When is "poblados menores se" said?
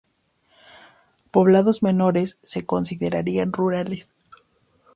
1.29-2.65